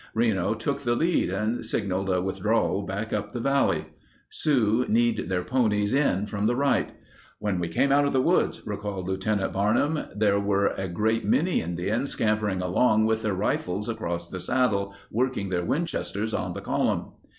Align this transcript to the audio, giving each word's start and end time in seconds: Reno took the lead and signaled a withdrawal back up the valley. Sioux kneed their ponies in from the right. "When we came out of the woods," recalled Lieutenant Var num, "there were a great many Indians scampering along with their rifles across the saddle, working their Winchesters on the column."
Reno 0.15 0.55
took 0.55 0.81
the 0.81 0.95
lead 0.95 1.29
and 1.29 1.63
signaled 1.63 2.09
a 2.09 2.23
withdrawal 2.23 2.81
back 2.81 3.13
up 3.13 3.33
the 3.33 3.39
valley. 3.39 3.85
Sioux 4.31 4.83
kneed 4.89 5.29
their 5.29 5.43
ponies 5.43 5.93
in 5.93 6.25
from 6.25 6.47
the 6.47 6.55
right. 6.55 6.89
"When 7.37 7.59
we 7.59 7.67
came 7.67 7.91
out 7.91 8.05
of 8.05 8.11
the 8.11 8.19
woods," 8.19 8.65
recalled 8.65 9.07
Lieutenant 9.07 9.53
Var 9.53 9.75
num, 9.75 10.07
"there 10.15 10.39
were 10.39 10.69
a 10.69 10.87
great 10.87 11.23
many 11.23 11.61
Indians 11.61 12.09
scampering 12.09 12.63
along 12.63 13.05
with 13.05 13.21
their 13.21 13.35
rifles 13.35 13.87
across 13.87 14.27
the 14.27 14.39
saddle, 14.39 14.95
working 15.11 15.49
their 15.49 15.63
Winchesters 15.63 16.33
on 16.33 16.53
the 16.53 16.61
column." 16.61 17.11